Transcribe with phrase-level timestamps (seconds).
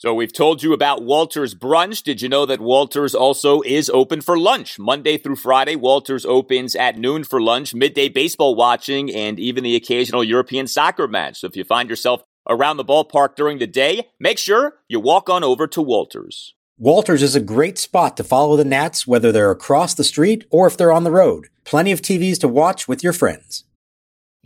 [0.00, 2.02] So we've told you about Walters Brunch.
[2.02, 4.78] Did you know that Walters also is open for lunch?
[4.78, 9.76] Monday through Friday, Walters opens at noon for lunch, midday baseball watching, and even the
[9.76, 11.40] occasional European soccer match.
[11.40, 15.28] So if you find yourself around the ballpark during the day, make sure you walk
[15.28, 16.54] on over to Walters.
[16.78, 20.66] Walters is a great spot to follow the Nats, whether they're across the street or
[20.66, 21.48] if they're on the road.
[21.66, 23.64] Plenty of TVs to watch with your friends.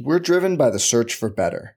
[0.01, 1.77] We're driven by the search for better.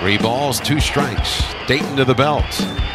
[0.00, 1.42] Three balls, two strikes.
[1.66, 2.44] Dayton to the belt.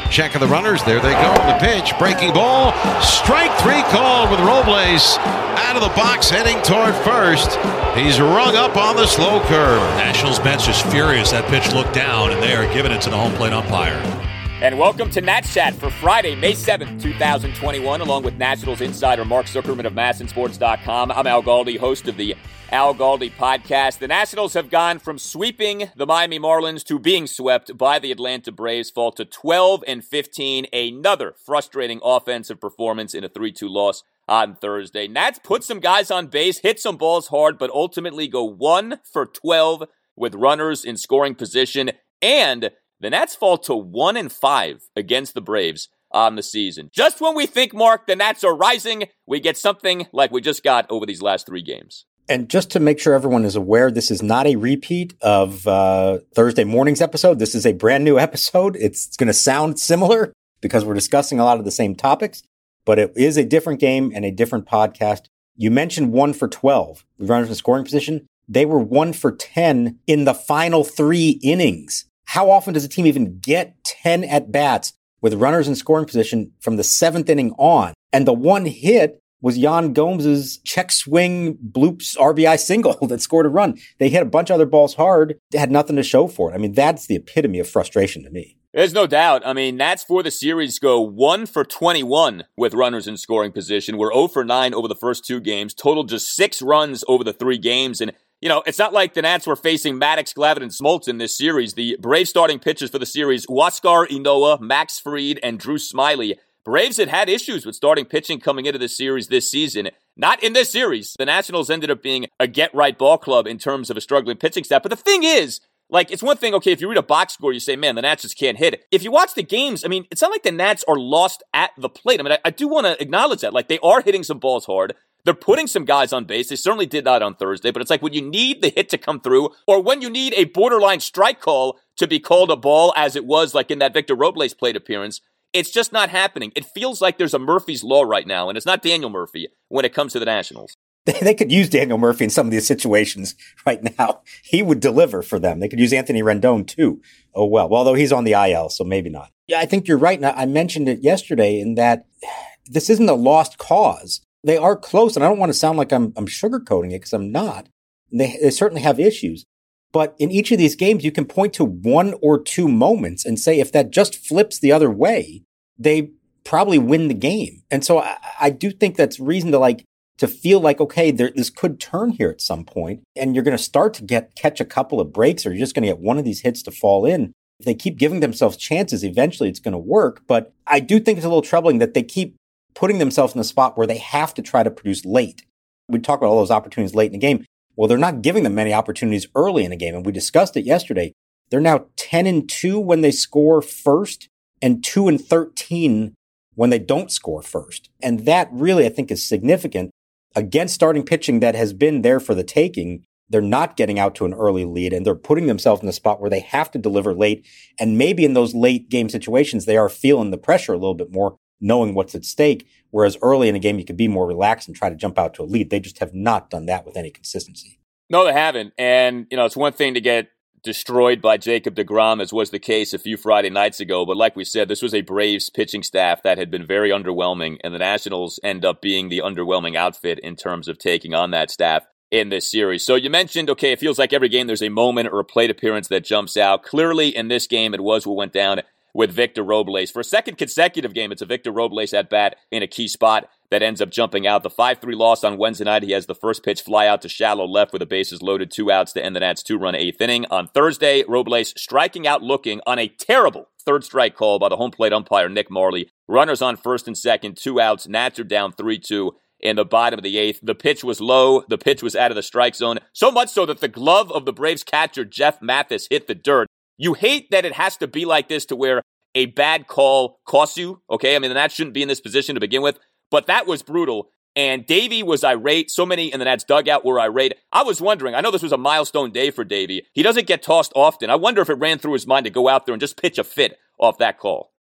[0.10, 0.84] Check of the runners.
[0.84, 1.34] There they go.
[1.34, 1.94] The pitch.
[2.00, 2.74] Breaking ball.
[3.02, 5.18] Strike three called with Robles
[5.66, 7.58] out of the box heading toward first.
[7.96, 9.82] He's rung up on the slow curve.
[9.98, 11.32] Nationals bench is furious.
[11.32, 14.25] That pitch looked down, and they are giving it to the home plate umpire.
[14.62, 19.48] And welcome to Nats Chat for Friday, May 7th, 2021, along with Nationals insider Mark
[19.48, 21.12] Zuckerman of MASNsports.com.
[21.12, 22.36] I'm Al Galdi, host of the
[22.72, 24.00] Al Galdi podcast.
[24.00, 28.54] The Nationals have gone from sweeping the Miami Marlins to being swept by the Atlanta
[28.54, 30.68] Braves, fall to 12 and 15.
[30.72, 35.06] Another frustrating offensive performance in a 3 2 loss on Thursday.
[35.06, 39.26] Nats put some guys on base, hit some balls hard, but ultimately go 1 for
[39.26, 39.84] 12
[40.16, 41.92] with runners in scoring position.
[42.22, 46.90] And the Nats fall to 1 and 5 against the Braves on the season.
[46.94, 50.64] Just when we think, Mark, the Nats are rising, we get something like we just
[50.64, 52.06] got over these last three games.
[52.28, 56.20] And just to make sure everyone is aware, this is not a repeat of uh,
[56.34, 57.38] Thursday morning's episode.
[57.38, 58.76] This is a brand new episode.
[58.78, 62.42] It's, it's going to sound similar because we're discussing a lot of the same topics,
[62.86, 65.26] but it is a different game and a different podcast.
[65.56, 68.26] You mentioned one for 12 runners in scoring position.
[68.48, 72.06] They were one for 10 in the final three innings.
[72.36, 74.92] How often does a team even get 10 at bats
[75.22, 77.94] with runners in scoring position from the seventh inning on?
[78.12, 83.50] And the one hit was Yan Gomes's check swing bloops RBI single that scored a
[83.50, 83.78] run.
[84.00, 85.40] They hit a bunch of other balls hard.
[85.52, 86.56] They had nothing to show for it.
[86.56, 88.58] I mean, that's the epitome of frustration to me.
[88.74, 89.44] There's no doubt.
[89.46, 93.98] I mean, that's for the series go 1 for 21 with runners in scoring position.
[93.98, 97.32] We're 0 for 9 over the first two games, total just six runs over the
[97.32, 98.02] three games.
[98.02, 98.12] And,
[98.46, 101.36] you know, it's not like the Nats were facing Maddox, Glavine, and Smoltz in this
[101.36, 101.74] series.
[101.74, 106.36] The Brave starting pitchers for the series, Huascar Ynoa, Max Fried, and Drew Smyly.
[106.64, 109.90] Braves had had issues with starting pitching coming into the series this season.
[110.16, 111.16] Not in this series.
[111.18, 114.38] The Nationals ended up being a get right ball club in terms of a struggling
[114.38, 114.84] pitching staff.
[114.84, 117.52] But the thing is, like, it's one thing, okay, if you read a box score,
[117.52, 118.86] you say, man, the Nats just can't hit it.
[118.92, 121.72] If you watch the games, I mean, it's not like the Nats are lost at
[121.80, 122.20] the plate.
[122.20, 123.54] I mean, I, I do want to acknowledge that.
[123.54, 124.94] Like, they are hitting some balls hard.
[125.26, 126.50] They're putting some guys on base.
[126.50, 128.98] They certainly did that on Thursday, but it's like when you need the hit to
[128.98, 132.94] come through or when you need a borderline strike call to be called a ball
[132.96, 135.22] as it was like in that Victor Robles plate appearance,
[135.52, 136.52] it's just not happening.
[136.56, 139.86] It feels like there's a Murphy's Law right now, and it's not Daniel Murphy when
[139.86, 140.78] it comes to the Nationals.
[141.22, 144.22] They could use Daniel Murphy in some of these situations right now.
[144.44, 145.60] He would deliver for them.
[145.60, 147.02] They could use Anthony Rendon too.
[147.34, 149.32] Oh well, although he's on the IL, so maybe not.
[149.48, 150.18] Yeah, I think you're right.
[150.18, 152.08] And I mentioned it yesterday in that
[152.66, 154.22] this isn't a lost cause.
[154.46, 157.14] They are close, and I don't want to sound like I'm, I'm sugarcoating it because
[157.14, 157.68] I'm not.
[158.12, 159.44] They, they certainly have issues.
[159.92, 163.40] But in each of these games, you can point to one or two moments and
[163.40, 165.42] say, if that just flips the other way,
[165.80, 166.12] they
[166.44, 167.64] probably win the game.
[167.72, 169.84] And so I, I do think that's reason to like,
[170.20, 173.58] to feel like, okay, there, this could turn here at some point, and you're going
[173.58, 176.00] to start to get, catch a couple of breaks, or you're just going to get
[176.00, 177.34] one of these hits to fall in.
[177.60, 180.22] If they keep giving themselves chances, eventually it's going to work.
[180.28, 182.36] But I do think it's a little troubling that they keep
[182.76, 185.44] putting themselves in a spot where they have to try to produce late.
[185.88, 187.46] We talk about all those opportunities late in the game.
[187.76, 189.96] Well, they're not giving them many opportunities early in the game.
[189.96, 191.14] And we discussed it yesterday.
[191.50, 194.30] They're now 10 and 2 when they score first
[194.62, 196.14] and 2 and 13
[196.56, 197.90] when they don't score first.
[198.02, 199.92] And that really, I think, is significant
[200.36, 203.04] against starting pitching that has been there for the taking.
[203.30, 206.22] They're not getting out to an early lead and they're putting themselves in a spot
[206.22, 207.46] where they have to deliver late.
[207.80, 211.12] And maybe in those late game situations, they are feeling the pressure a little bit
[211.12, 212.68] more knowing what's at stake.
[212.92, 215.34] Whereas early in the game, you could be more relaxed and try to jump out
[215.36, 215.70] to a lead.
[215.70, 217.80] They just have not done that with any consistency.
[218.10, 218.74] No, they haven't.
[218.78, 220.30] And, you know, it's one thing to get
[220.64, 224.06] destroyed by Jacob DeGrom, as was the case a few Friday nights ago.
[224.06, 227.58] But like we said, this was a Braves pitching staff that had been very underwhelming,
[227.64, 231.52] and the Nationals end up being the underwhelming outfit in terms of taking on that
[231.52, 232.86] staff in this series.
[232.86, 235.50] So you mentioned, okay, it feels like every game there's a moment or a plate
[235.50, 236.64] appearance that jumps out.
[236.64, 238.62] Clearly, in this game, it was what went down
[238.96, 239.92] with Victor Robles.
[239.92, 243.30] For a second consecutive game, it's a Victor Robles at bat in a key spot
[243.52, 244.42] that ends up jumping out.
[244.42, 247.10] The 5 3 loss on Wednesday night, he has the first pitch fly out to
[247.10, 250.00] shallow left with the bases loaded, two outs to end the Nats' two run eighth
[250.00, 250.26] inning.
[250.32, 254.72] On Thursday, Robles striking out looking on a terrible third strike call by the home
[254.72, 255.88] plate umpire, Nick Mahrley.
[256.08, 257.88] Runners on first and second, two outs.
[257.88, 259.12] Nats are down 3 2
[259.42, 260.40] in the bottom of the eighth.
[260.42, 261.44] The pitch was low.
[261.50, 262.80] The pitch was out of the strike zone.
[262.94, 266.48] So much so that the glove of the Braves catcher, Jeff Mathis, hit the dirt.
[266.78, 268.82] You hate that it has to be like this to where
[269.14, 270.82] a bad call costs you.
[270.90, 271.16] Okay.
[271.16, 273.64] I mean, the Nats shouldn't be in this position to begin with, but that was
[273.64, 274.10] brutal.
[274.36, 275.72] And Davey was irate.
[275.72, 277.36] So many in the Nats dugout were irate.
[277.54, 279.88] I was wondering, I know this was a milestone day for Davey.
[279.94, 281.10] He doesn't get tossed often.
[281.10, 283.18] I wonder if it ran through his mind to go out there and just pitch
[283.18, 284.52] a fit off that call.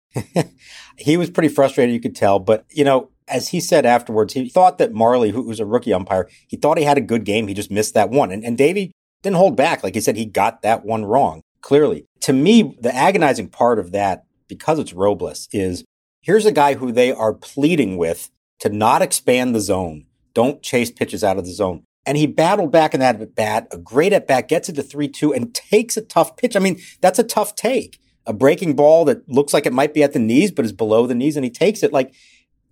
[0.97, 2.39] he was pretty frustrated, you could tell.
[2.39, 5.94] But, you know, as he said afterwards, he thought that Mahrley, who was a rookie
[5.94, 7.50] umpire, he thought he had a good game.
[7.50, 8.31] He just missed that one.
[8.31, 9.83] And, and Davey didn't hold back.
[9.83, 12.06] Like he said, he got that one wrong, clearly.
[12.21, 15.83] To me, the agonizing part of that because it's Robles, is
[16.21, 18.29] here's a guy who they are pleading with
[18.59, 20.06] to not expand the zone.
[20.33, 21.83] Don't chase pitches out of the zone.
[22.06, 24.83] And he battled back in that at bat, a great at bat, gets it to
[24.83, 26.56] 3 2 and takes a tough pitch.
[26.56, 28.00] I mean, that's a tough take.
[28.27, 31.07] A breaking ball that looks like it might be at the knees, but is below
[31.07, 31.91] the knees, and he takes it.
[31.91, 32.13] Like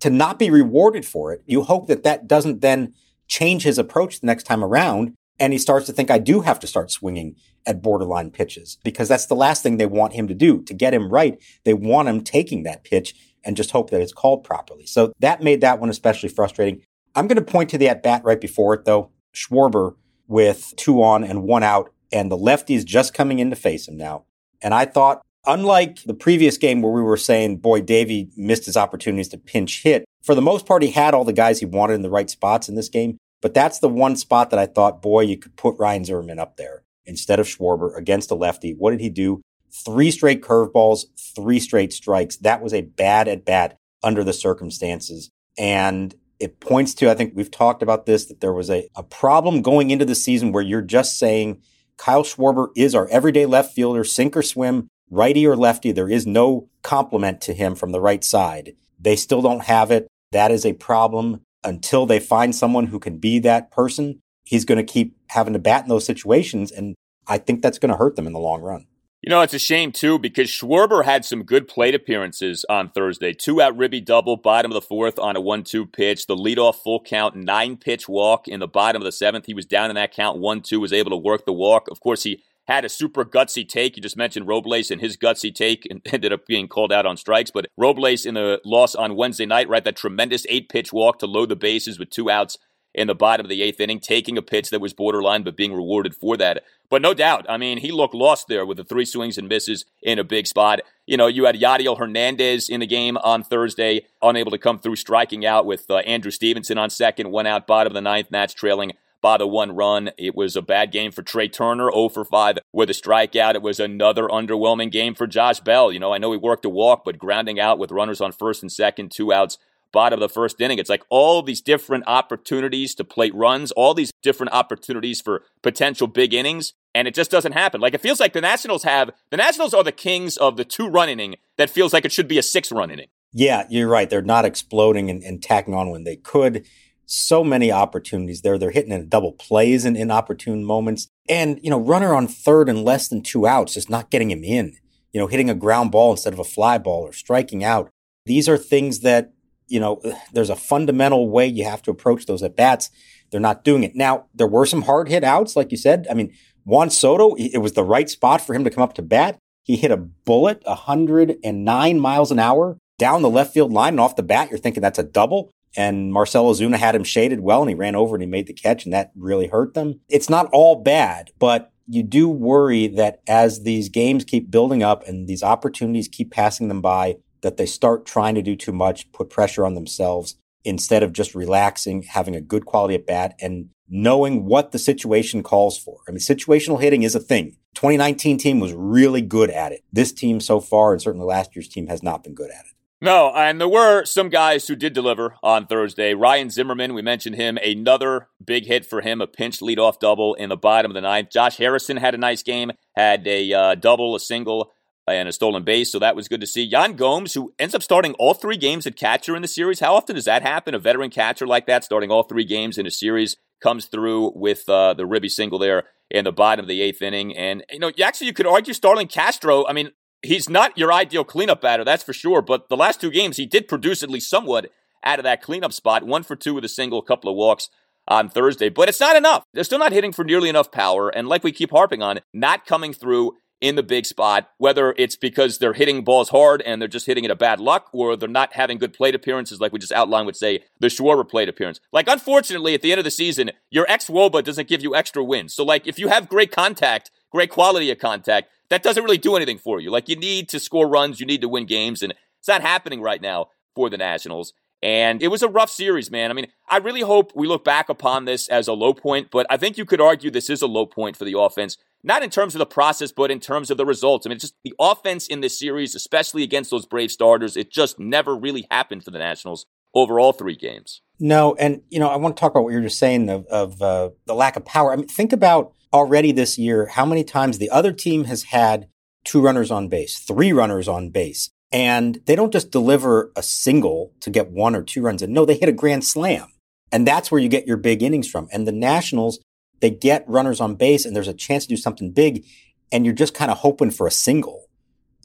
[0.00, 2.94] to not be rewarded for it, you hope that that doesn't then
[3.26, 5.14] change his approach the next time around.
[5.40, 7.36] And he starts to think, I do have to start swinging
[7.66, 10.62] at borderline pitches because that's the last thing they want him to do.
[10.62, 13.14] To get him right, they want him taking that pitch
[13.44, 14.86] and just hope that it's called properly.
[14.86, 16.82] So that made that one especially frustrating.
[17.14, 19.10] I'm going to point to the at bat right before it though.
[19.34, 19.96] Schwarber
[20.26, 23.88] with two on and one out, and the lefty is just coming in to face
[23.88, 24.24] him now.
[24.62, 28.76] And I thought, unlike the previous game where we were saying, boy, Davey missed his
[28.76, 31.94] opportunities to pinch hit, for the most part, he had all the guys he wanted
[31.94, 33.18] in the right spots in this game.
[33.44, 36.56] But that's the one spot that I thought, boy, you could put Ryan Zimmerman up
[36.56, 38.72] there instead of Schwarber against a lefty.
[38.72, 39.42] What did he do?
[39.70, 41.04] Three straight curveballs,
[41.36, 42.38] three straight strikes.
[42.38, 45.28] That was a bad at bat under the circumstances.
[45.58, 49.02] And it points to, I think we've talked about this, that there was a, a
[49.02, 51.60] problem going into the season where you're just saying
[51.98, 55.92] Kyle Schwarber is our everyday left fielder, sink or swim, righty or lefty.
[55.92, 58.72] There is no complement to him from the right side.
[58.98, 60.08] They still don't have it.
[60.32, 64.84] That is a problem until they find someone who can be that person he's going
[64.84, 66.70] to keep having to bat in those situations.
[66.70, 66.94] And
[67.26, 68.86] I think that's going to hurt them in the long run.
[69.22, 73.32] You know, it's a shame too because Schwarber had some good plate appearances on Thursday.
[73.32, 76.26] Two out ribby double, bottom of the fourth on a one-two pitch.
[76.26, 79.46] The leadoff full count, nine pitch walk in the bottom of the seventh.
[79.46, 81.88] He was down in that count one-two, was able to work the walk.
[81.90, 83.96] Of course, he had a super gutsy take.
[83.96, 87.16] You just mentioned Robles and his gutsy take and ended up being called out on
[87.16, 87.50] strikes.
[87.50, 89.84] But Robles in the loss on Wednesday night, right?
[89.84, 92.58] That tremendous eight pitch walk to load the bases with two outs
[92.94, 95.74] in the bottom of the eighth inning, taking a pitch that was borderline, but being
[95.74, 96.62] rewarded for that.
[96.88, 99.84] But no doubt, I mean, he looked lost there with the three swings and misses
[100.02, 100.80] in a big spot.
[101.06, 104.96] You know, you had Yadiel Hernandez in the game on Thursday, unable to come through,
[104.96, 108.54] striking out with uh, Andrew Stevenson on second, one out, bottom of the ninth, Nats
[108.54, 108.92] trailing
[109.24, 110.10] by the one run.
[110.18, 113.54] It was a bad game for Trea Turner, 0 for 5 with a strikeout.
[113.54, 115.90] It was another underwhelming game for Josh Bell.
[115.90, 118.60] You know, I know he worked a walk, but grounding out with runners on first
[118.60, 119.56] and second, two outs
[119.92, 120.78] bottom of the first inning.
[120.78, 126.06] It's like all these different opportunities to plate runs, all these different opportunities for potential
[126.06, 127.80] big innings, and it just doesn't happen.
[127.80, 130.86] Like it feels like the Nationals have the Nationals are the kings of the two
[130.86, 133.08] run inning that feels like it should be a six run inning.
[133.32, 134.10] Yeah, you're right.
[134.10, 136.66] They're not exploding and, and tacking on when they could.
[137.06, 138.58] So many opportunities there.
[138.58, 141.08] They're hitting in double plays in inopportune moments.
[141.28, 144.44] And, you know, runner on third and less than two outs, just not getting him
[144.44, 144.76] in.
[145.12, 147.90] You know, hitting a ground ball instead of a fly ball or striking out.
[148.26, 149.34] These are things that
[149.68, 150.00] you know,
[150.32, 152.90] there's a fundamental way you have to approach those at bats.
[153.30, 153.94] They're not doing it.
[153.94, 156.06] Now, there were some hard hit outs, like you said.
[156.10, 156.32] I mean,
[156.64, 159.38] Juan Soto, it was the right spot for him to come up to bat.
[159.64, 164.16] He hit a bullet 109 miles an hour down the left field line and off
[164.16, 164.50] the bat.
[164.50, 165.50] You're thinking that's a double.
[165.76, 168.52] And Marcell Ozuna had him shaded well and he ran over and he made the
[168.52, 170.00] catch and that really hurt them.
[170.08, 175.06] It's not all bad, but you do worry that as these games keep building up
[175.06, 179.10] and these opportunities keep passing them by, that they start trying to do too much,
[179.12, 183.68] put pressure on themselves instead of just relaxing, having a good quality at bat and
[183.88, 185.98] knowing what the situation calls for.
[186.08, 187.56] I mean, situational hitting is a thing.
[187.74, 189.82] 2019 team was really good at it.
[189.92, 192.73] This team so far, and certainly last year's team, has not been good at it.
[193.04, 196.14] No, and there were some guys who did deliver on Thursday.
[196.14, 200.48] Ryan Zimmerman, we mentioned him, another big hit for him, a pinch leadoff double in
[200.48, 201.28] the bottom of the ninth.
[201.30, 204.72] Josh Harrison had a nice game, had a uh, double, a single,
[205.06, 206.62] and a stolen base, so that was good to see.
[206.62, 209.80] Yan Gomes, who ends up starting all three games at catcher in the series.
[209.80, 210.74] How often does that happen?
[210.74, 214.66] A veteran catcher like that starting all three games in a series comes through with
[214.66, 217.36] uh, the ribby single there in the bottom of the eighth inning.
[217.36, 219.90] And, you know, actually, you could argue Starlin Castro, I mean,
[220.24, 222.42] he's not your ideal cleanup batter, that's for sure.
[222.42, 224.70] But the last two games, he did produce at least somewhat
[225.04, 226.04] out of that cleanup spot.
[226.04, 227.68] One for two with a single, couple of walks
[228.08, 228.68] on Thursday.
[228.68, 229.44] But it's not enough.
[229.52, 231.08] They're still not hitting for nearly enough power.
[231.08, 235.16] And like we keep harping on, not coming through in the big spot, whether it's
[235.16, 238.28] because they're hitting balls hard and they're just hitting it a bad luck, or they're
[238.28, 241.80] not having good plate appearances, like we just outlined with, say, the Schwarber plate appearance.
[241.90, 245.54] Like, unfortunately, at the end of the season, your xwOBA doesn't give you extra wins.
[245.54, 249.36] So, like, if you have great contact, great quality of contact, that doesn't really do
[249.36, 249.90] anything for you.
[249.90, 253.00] Like, you need to score runs, you need to win games, and it's not happening
[253.00, 254.52] right now for the Nationals.
[254.82, 256.30] And it was a rough series, man.
[256.30, 259.46] I mean, I really hope we look back upon this as a low point, but
[259.48, 262.30] I think you could argue this is a low point for the offense not in
[262.30, 264.26] terms of the process, but in terms of the results.
[264.26, 267.98] I mean, just the offense in this series, especially against those Brave starters, it just
[267.98, 271.00] never really happened for the Nationals over all three games.
[271.18, 273.80] No, and you know, I want to talk about what you're just saying of, of
[273.80, 274.92] uh, the lack of power.
[274.92, 278.88] I mean, think about already this year how many times the other team has had
[279.24, 284.12] two runners on base, three runners on base, and they don't just deliver a single
[284.20, 285.32] to get one or two runs in.
[285.32, 286.48] No, they hit a grand slam.
[286.92, 288.48] And that's where you get your big innings from.
[288.52, 289.38] And the Nationals
[289.80, 292.46] they get runners on base and there's a chance to do something big
[292.90, 294.66] and you're just kind of hoping for a single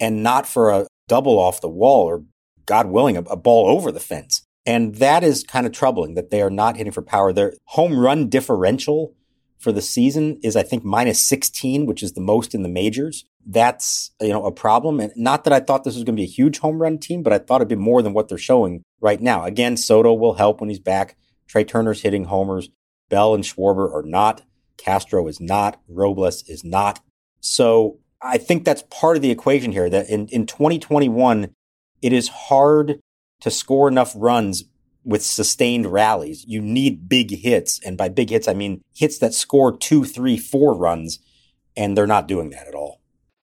[0.02, 2.24] and not for a double off the wall or
[2.66, 4.44] God willing, a, a ball over the fence.
[4.66, 7.32] And that is kind of troubling that they are not hitting for power.
[7.32, 9.16] Their home run differential
[9.60, 13.26] for the season is, I think, minus 16, which is the most in the majors.
[13.46, 15.00] That's, you know, a problem.
[15.00, 17.24] And not that I thought this was going to be a huge home run team,
[17.24, 19.44] but I thought it'd be more than what they're showing right now.
[19.44, 21.18] Again, Soto will help when he's back.
[21.48, 22.70] Trea Turner's hitting homers.
[23.10, 24.44] Bell and Schwarber are not.
[24.78, 25.82] Castro is not.
[25.90, 27.02] Robles is not.
[27.42, 31.54] So I think that's part of the equation here that in, in 2021,
[32.02, 33.00] it is hard
[33.42, 34.66] to score enough runs
[35.04, 36.46] with sustained rallies.
[36.48, 37.80] You need big hits.
[37.86, 41.20] And by big hits, I mean hits that score two, three, four runs.
[41.78, 43.00] And they're not doing that at all.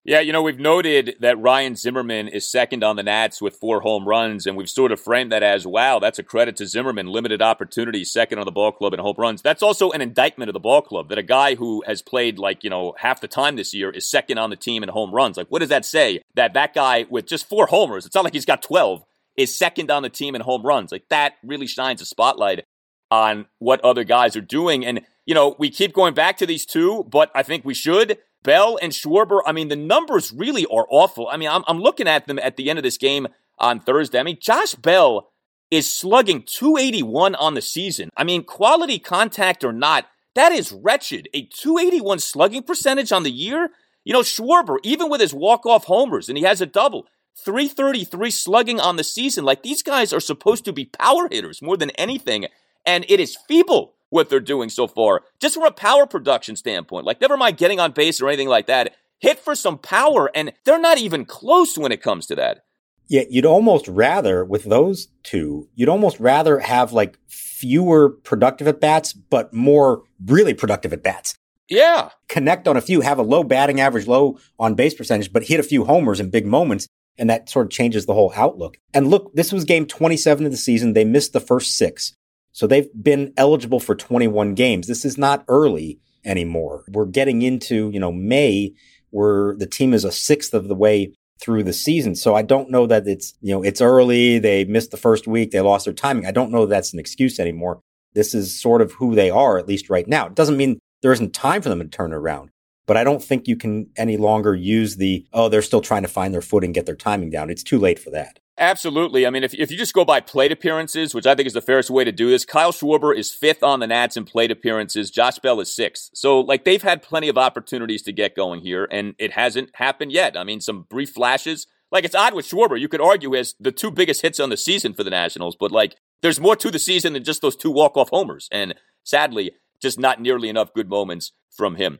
[0.07, 3.81] Yeah, you know, we've noted that Ryan Zimmerman is second on the Nats with four
[3.81, 7.07] home runs, and we've sort of framed that as, wow, that's a credit to Zimmerman.
[7.07, 9.41] Limited opportunities, second on the ball club in home runs.
[9.41, 12.63] That's also an indictment of the ball club that a guy who has played like,
[12.63, 15.35] you know, half the time this year is second on the team in home runs.
[15.35, 16.21] Like, what does that say?
[16.35, 19.03] That that guy with just four homers, it's not like he's got 12,
[19.37, 20.91] is second on the team in home runs.
[20.91, 22.65] Like, that really shines a spotlight
[23.09, 24.85] on what other guys are doing.
[24.85, 28.17] And, you know, we keep going back to these two, but I think we should
[28.43, 31.27] Bell and Schwarber, I mean, the numbers really are awful.
[31.29, 33.27] I mean, I'm, I'm looking at them at the end of this game
[33.59, 34.19] on Thursday.
[34.19, 35.29] I mean, Josh Bell
[35.69, 38.09] is slugging 281 on the season.
[38.15, 41.27] I mean, quality contact or not, that is wretched.
[41.33, 43.69] A 281 slugging percentage on the year?
[44.05, 47.05] You know, Schwarber, even with his walk-off homers, and he has a double,
[47.43, 49.45] 333 slugging on the season.
[49.45, 52.47] Like, these guys are supposed to be power hitters more than anything,
[52.85, 57.05] and it is feeble what they're doing so far, just from a power production standpoint.
[57.05, 58.95] Like, never mind getting on base or anything like that.
[59.19, 62.63] Hit for some power, and they're not even close when it comes to that.
[63.07, 68.81] Yeah, you'd almost rather, with those two, you'd almost rather have like fewer productive at
[68.81, 71.35] bats, but more really productive at bats.
[71.69, 72.09] Yeah.
[72.27, 75.59] Connect on a few, have a low batting average, low on base percentage, but hit
[75.59, 76.87] a few homers in big moments.
[77.17, 78.77] And that sort of changes the whole outlook.
[78.93, 80.93] And look, this was game 27 of the season.
[80.93, 82.13] They missed the first six.
[82.51, 84.87] So they've been eligible for 21 games.
[84.87, 86.83] This is not early anymore.
[86.89, 88.73] We're getting into, you know, May
[89.09, 92.15] where the team is a sixth of the way through the season.
[92.15, 94.39] So I don't know that it's, you know, it's early.
[94.39, 95.51] They missed the first week.
[95.51, 96.25] They lost their timing.
[96.25, 97.79] I don't know that that's an excuse anymore.
[98.13, 100.27] This is sort of who they are, at least right now.
[100.27, 102.49] It doesn't mean there isn't time for them to turn around,
[102.87, 106.07] but I don't think you can any longer use the, oh, they're still trying to
[106.07, 107.51] find their footing, and get their timing down.
[107.51, 108.39] It's too late for that.
[108.59, 109.27] Absolutely.
[109.27, 111.61] I mean, if, if you just go by plate appearances, which I think is the
[111.61, 115.11] fairest way to do this, Kyle Schwarber is fifth on the Nats in plate appearances.
[115.11, 116.09] Josh Bell is sixth.
[116.15, 120.11] So, like, they've had plenty of opportunities to get going here, and it hasn't happened
[120.11, 120.35] yet.
[120.35, 121.67] I mean, some brief flashes.
[121.91, 122.79] Like, it's odd with Schwarber.
[122.79, 125.71] You could argue as the two biggest hits on the season for the Nationals, but,
[125.71, 128.49] like, there's more to the season than just those two walk-off homers.
[128.51, 129.51] And sadly,
[129.81, 131.99] just not nearly enough good moments from him.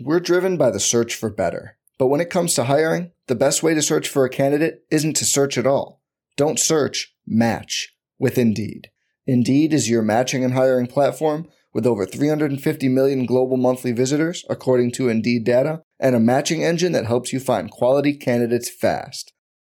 [0.00, 1.78] We're driven by the search for better.
[1.98, 5.14] But when it comes to hiring, the best way to search for a candidate isn't
[5.14, 6.02] to search at all.
[6.36, 8.90] Don't search, match with Indeed.
[9.26, 14.92] Indeed is your matching and hiring platform with over 350 million global monthly visitors, according
[14.92, 19.32] to Indeed data, and a matching engine that helps you find quality candidates fast.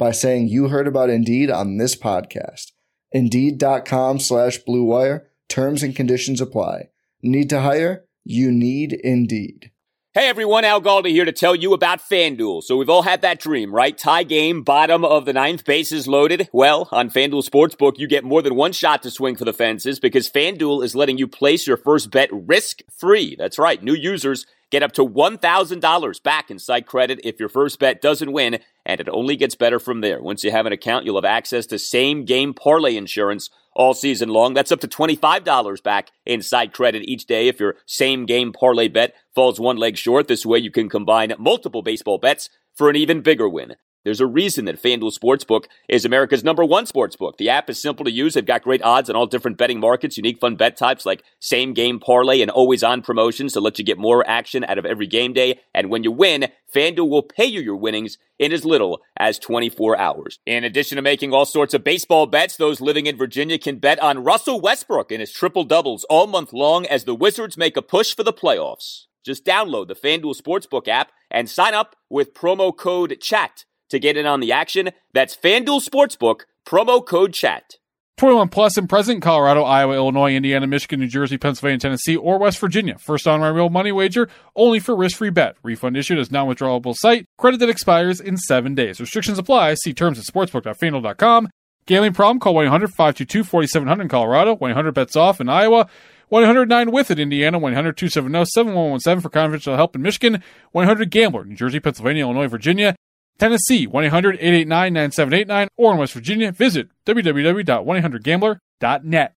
[0.00, 2.72] by saying you heard about Indeed on this podcast.
[3.12, 5.26] Indeed.com slash BlueWire.
[5.48, 6.88] Terms and conditions apply.
[7.22, 8.06] Need to hire?
[8.24, 9.70] You need Indeed.
[10.14, 12.62] Hey everyone, Al Galdi here to tell you about FanDuel.
[12.62, 13.96] So we've all had that dream, right?
[13.96, 16.48] Tie game, bottom of the ninth, bases loaded.
[16.52, 20.00] Well, on FanDuel Sportsbook, you get more than one shot to swing for the fences
[20.00, 23.36] because FanDuel is letting you place your first bet risk free.
[23.38, 23.82] That's right.
[23.82, 28.32] New users get up to $1,000 back in site credit if your first bet doesn't
[28.32, 30.22] win, and it only gets better from there.
[30.22, 34.28] Once you have an account, you'll have access to same game parlay insurance all season
[34.28, 34.54] long.
[34.54, 38.88] That's up to $25 back in side credit each day if your same game parlay
[38.88, 40.28] bet falls one leg short.
[40.28, 43.76] This way you can combine multiple baseball bets for an even bigger win.
[44.02, 47.36] There's a reason that FanDuel Sportsbook is America's number one sportsbook.
[47.36, 48.32] The app is simple to use.
[48.32, 51.74] They've got great odds on all different betting markets, unique fun bet types like same
[51.74, 55.06] game parlay and always on promotions to let you get more action out of every
[55.06, 55.60] game day.
[55.74, 59.98] And when you win, FanDuel will pay you your winnings in as little as 24
[59.98, 60.38] hours.
[60.46, 64.00] In addition to making all sorts of baseball bets, those living in Virginia can bet
[64.02, 67.82] on Russell Westbrook and his triple doubles all month long as the Wizards make a
[67.82, 69.08] push for the playoffs.
[69.26, 74.16] Just download the FanDuel Sportsbook app and sign up with promo code CHAT to get
[74.16, 74.90] in on the action.
[75.12, 77.76] That's FanDuel Sportsbook, promo code chat.
[78.20, 82.58] 21 plus and present Colorado, Iowa, Illinois, Indiana, Michigan, New Jersey, Pennsylvania, Tennessee, or West
[82.58, 82.98] Virginia.
[82.98, 85.56] First on my real money wager, only for risk-free bet.
[85.62, 87.24] Refund issued as non-withdrawable site.
[87.38, 89.00] Credit that expires in seven days.
[89.00, 89.72] Restrictions apply.
[89.72, 91.48] See terms at sportsbook.fanduel.com.
[91.86, 92.40] Gambling problem?
[92.40, 94.54] Call 1-800-522-4700 in Colorado.
[94.54, 95.88] 1-800-BETS OFF in Iowa.
[96.30, 97.58] 1-800-9-WITH it in Indiana.
[97.58, 100.42] 1-800-270-7117 for confidential help in Michigan.
[100.74, 101.46] 1-800-GAMBLER.
[101.46, 102.94] New Jersey, Pennsylvania, Illinois, Virginia.
[103.40, 109.34] Tennessee, 1-800-889-9789, or in West Virginia, visit www.1800gambler.net.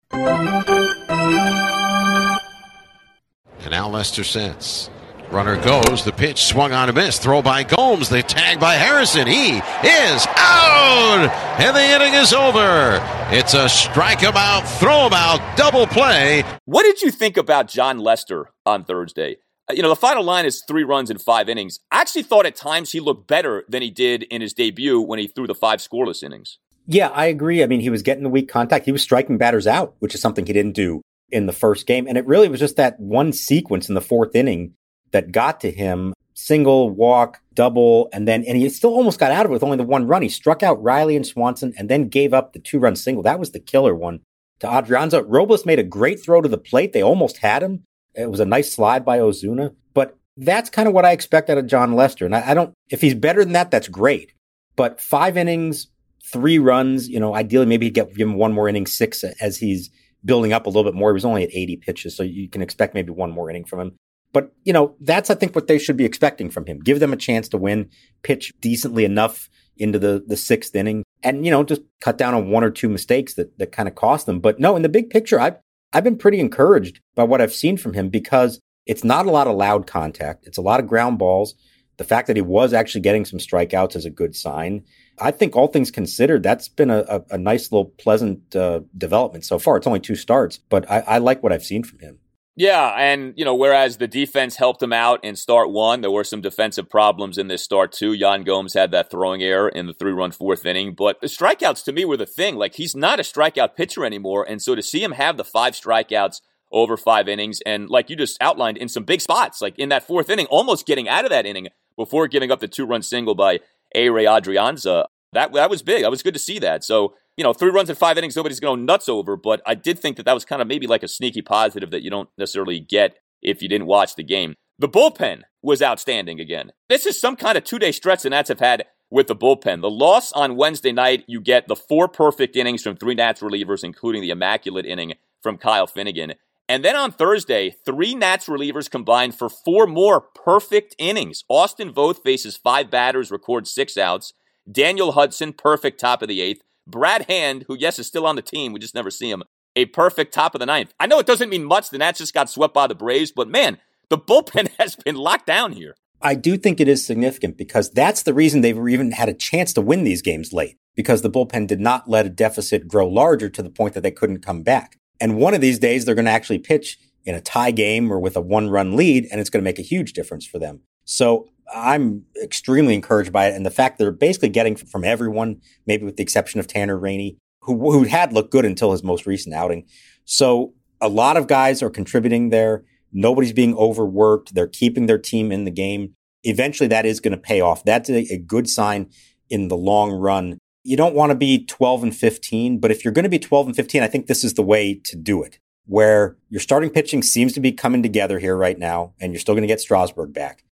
[3.60, 4.89] And now Lester sends.
[5.32, 6.04] Runner goes.
[6.04, 7.18] The pitch swung on a miss.
[7.18, 8.10] Throw by Gomes.
[8.10, 9.26] The tag by Harrison.
[9.26, 11.30] He is out.
[11.58, 13.00] And the inning is over.
[13.32, 16.44] It's a strike him out, throw him out, double play.
[16.66, 19.38] What did you think about Jon Lester on Thursday?
[19.69, 21.80] Uh, you know, the final line is three runs in five innings.
[21.91, 25.19] I actually thought at times he looked better than he did in his debut when
[25.19, 26.60] he threw the five scoreless innings.
[26.86, 27.63] Yeah, I agree.
[27.63, 28.86] I mean, he was getting the weak contact.
[28.86, 32.08] He was striking batters out, which is something he didn't do in the first game.
[32.08, 34.73] And it really was just that one sequence in the fourth inning
[35.12, 39.45] that got to him single, walk, double, and then, and he still almost got out
[39.45, 40.23] of it with only the one run.
[40.23, 43.23] He struck out Riley and Swanson and then gave up the two run single.
[43.23, 44.21] That was the killer one
[44.60, 45.23] to Adrianza.
[45.26, 46.91] Robles made a great throw to the plate.
[46.91, 47.84] They almost had him.
[48.15, 51.58] It was a nice slide by Ozuna, but that's kind of what I expect out
[51.58, 52.26] of Jon Lester.
[52.26, 54.34] And I, I don't, if he's better than that, that's great.
[54.76, 55.88] But five innings,
[56.23, 59.58] three runs, you know, ideally maybe he'd get give him one more inning, six as
[59.58, 59.89] he's
[60.26, 61.12] building up a little bit more.
[61.12, 63.80] He was only at 80 pitches, so you can expect maybe one more inning from
[63.80, 63.95] him.
[64.32, 66.80] But, you know, that's, I think, what they should be expecting from him.
[66.80, 67.89] Give them a chance to win,
[68.23, 69.47] pitch decently enough
[69.78, 72.89] into the, the sixth inning, and, you know, just cut down on one or two
[72.89, 74.39] mistakes that, that kind of cost them.
[74.39, 75.58] But no, in the big picture, I,
[75.93, 79.47] I've been pretty encouraged by what I've seen from him because it's not a lot
[79.47, 80.45] of loud contact.
[80.45, 81.56] It's a lot of ground balls.
[81.97, 84.84] The fact that he was actually getting some strikeouts is a good sign.
[85.19, 89.45] I think all things considered, that's been a, a, a nice little pleasant uh, development
[89.45, 89.77] so far.
[89.77, 92.17] It's only two starts, but I, I like what I've seen from him.
[92.56, 96.24] Yeah, and you know, whereas the defense helped him out in start one, there were
[96.24, 98.13] some defensive problems in this start too.
[98.13, 101.92] Yan Gomes had that throwing error in the three-run fourth inning, but the strikeouts to
[101.92, 102.56] me were the thing.
[102.56, 105.74] Like he's not a strikeout pitcher anymore, and so to see him have the five
[105.74, 109.89] strikeouts over five innings, and like you just outlined in some big spots, like in
[109.89, 113.34] that fourth inning, almost getting out of that inning before giving up the two-run single
[113.34, 113.60] by
[113.96, 116.04] Ehire Adrianza, that that was big.
[116.04, 116.84] That was good to see that.
[116.84, 119.36] So you know, three runs in five innings, nobody's gonna nuts over.
[119.36, 122.04] But I did think that that was kind of maybe like a sneaky positive that
[122.04, 124.56] you don't necessarily get if you didn't watch the game.
[124.80, 126.72] The bullpen was outstanding again.
[126.89, 129.82] This is some kind of two day stretch the Nats have had with the bullpen.
[129.82, 133.84] The loss on Wednesday night, you get the four perfect innings from three Nats relievers,
[133.84, 136.34] including the immaculate inning from Kyle Finnegan.
[136.67, 141.43] And then on Thursday, three Nats relievers combined for four more perfect innings.
[141.50, 144.34] Austin Voth faces five batters, records six outs.
[144.71, 146.62] Daniel Hudson, perfect top of the eighth.
[146.88, 149.43] Brad Hand, who, yes, is still on the team, we just never see him,
[149.76, 150.93] a perfect top of the ninth.
[150.99, 151.89] I know it doesn't mean much.
[151.89, 153.78] The Nats just got swept by the Braves, but man,
[154.10, 155.95] the bullpen has been locked down here.
[156.21, 159.73] I do think it is significant because that's the reason they've even had a chance
[159.73, 163.49] to win these games late because the bullpen did not let a deficit grow larger
[163.49, 164.97] to the point that they couldn't come back.
[165.19, 168.19] And one of these days, they're going to actually pitch in a tie game or
[168.19, 170.82] with a one run lead, and it's going to make a huge difference for them.
[171.06, 173.56] So I'm extremely encouraged by it.
[173.56, 176.97] And the fact that they're basically getting from everyone, maybe with the exception of Tanner
[176.97, 179.86] Rainey, who, who had looked good until his most recent outing.
[180.26, 182.84] So a lot of guys are contributing there.
[183.12, 184.56] Nobody's being overworked.
[184.56, 186.13] They're keeping their team in the game.
[186.43, 187.84] Eventually that is going to pay off.
[187.84, 189.10] That's a, a good sign
[189.49, 190.58] in the long run.
[190.84, 193.67] You don't want to be 12 and 15, but if you're going to be 12
[193.67, 197.21] and 15, I think this is the way to do it where your starting pitching
[197.21, 200.34] seems to be coming together here right now, and you're still going to get Strasburg
[200.34, 200.63] back.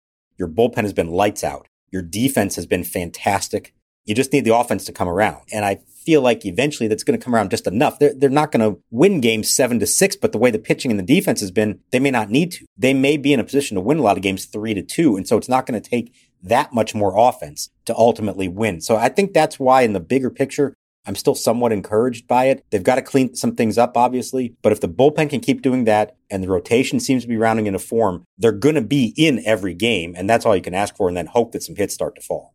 [0.41, 1.69] Your bullpen has been lights out.
[1.93, 3.75] Your defense has been fantastic.
[4.07, 5.43] You just need the offense to come around.
[5.53, 7.99] And I feel like eventually that's going to come around just enough.
[7.99, 10.91] They're, they're not going to win games seven to six, but the way the pitching
[10.91, 12.65] and the defense has been, they may not need to.
[12.75, 15.15] They may be in a position to win a lot of games three to two.
[15.15, 18.81] And so it's not going to take that much more offense to ultimately win.
[18.81, 20.75] So I think that's why in the bigger picture,
[21.11, 22.65] I'm still somewhat encouraged by it.
[22.71, 25.83] They've got to clean some things up, obviously, but if the bullpen can keep doing
[25.87, 29.43] that and the rotation seems to be rounding into form, they're going to be in
[29.45, 30.15] every game.
[30.17, 32.21] And that's all you can ask for and then hope that some hits start to
[32.21, 32.55] fall.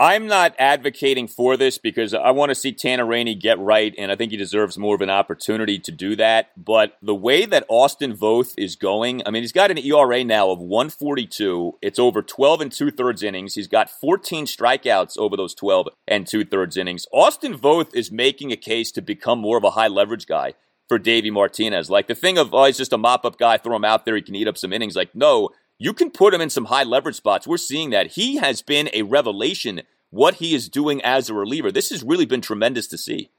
[0.00, 4.12] I'm not advocating for this because I want to see Tanner Rainey get right, and
[4.12, 6.52] I think he deserves more of an opportunity to do that.
[6.56, 10.50] But the way that Austin Voth is going, I mean, he's got an ERA now
[10.50, 11.78] of 142.
[11.82, 13.56] It's over 12 and two thirds innings.
[13.56, 17.06] He's got 14 strikeouts over those 12 and two thirds innings.
[17.12, 20.54] Austin Voth is making a case to become more of a high leverage guy
[20.86, 21.90] for Davey Martinez.
[21.90, 24.14] Like the thing of, oh, he's just a mop up guy, throw him out there,
[24.14, 24.94] he can eat up some innings.
[24.94, 27.46] Like, no, you can put him in some high leverage spots.
[27.46, 28.08] We're seeing that.
[28.08, 31.70] He has been a revelation what he is doing as a reliever.
[31.70, 33.30] This has really been tremendous to see.